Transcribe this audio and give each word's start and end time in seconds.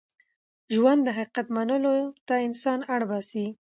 ژوند 0.73 0.99
د 1.03 1.09
حقیقت 1.17 1.47
منلو 1.55 1.93
ته 2.27 2.35
انسان 2.47 2.79
اړ 2.93 3.01
باسي. 3.09 3.45